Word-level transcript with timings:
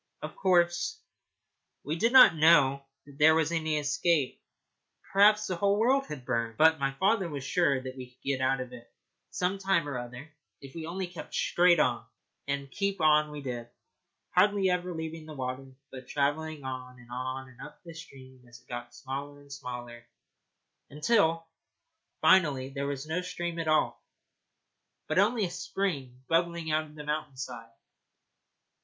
Of 0.23 0.35
course, 0.35 0.99
we 1.83 1.95
did 1.95 2.11
not 2.11 2.33
know 2.35 2.87
that 3.05 3.19
there 3.19 3.35
was 3.35 3.51
any 3.51 3.77
escape. 3.77 4.41
Perhaps 5.13 5.45
the 5.45 5.55
whole 5.57 5.77
world 5.77 6.07
had 6.07 6.25
burned. 6.25 6.57
But 6.57 6.79
my 6.79 6.93
father 6.95 7.29
was 7.29 7.43
sure 7.43 7.79
that 7.79 7.95
we 7.95 8.09
should 8.09 8.23
get 8.23 8.41
out 8.41 8.61
of 8.61 8.73
it 8.73 8.91
some 9.29 9.59
time 9.59 9.87
or 9.87 9.99
other 9.99 10.33
if 10.59 10.73
we 10.73 10.87
only 10.87 11.05
kept 11.05 11.35
straight 11.35 11.79
on. 11.79 12.03
And 12.47 12.71
keep 12.71 12.99
on 12.99 13.29
we 13.29 13.43
did, 13.43 13.69
hardly 14.31 14.71
ever 14.71 14.91
leaving 14.91 15.27
the 15.27 15.35
water, 15.35 15.67
but 15.91 16.07
travelling 16.07 16.63
on 16.63 16.97
and 16.99 17.11
on 17.11 17.55
up 17.63 17.83
the 17.83 17.93
stream 17.93 18.43
as 18.47 18.59
it 18.59 18.67
got 18.67 18.95
smaller 18.95 19.39
and 19.39 19.53
smaller, 19.53 20.03
until 20.89 21.45
finally 22.21 22.69
there 22.69 22.87
was 22.87 23.05
no 23.05 23.21
stream 23.21 23.59
at 23.59 23.67
all, 23.67 24.03
but 25.07 25.19
only 25.19 25.45
a 25.45 25.51
spring 25.51 26.23
bubbling 26.27 26.71
out 26.71 26.85
of 26.85 26.95
the 26.95 27.03
mountain 27.03 27.37
side. 27.37 27.69